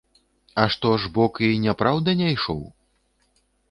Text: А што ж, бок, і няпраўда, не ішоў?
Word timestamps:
А 0.61 0.65
што 0.75 0.93
ж, 1.03 1.11
бок, 1.19 1.33
і 1.51 1.61
няпраўда, 1.69 2.19
не 2.25 2.35
ішоў? 2.35 2.69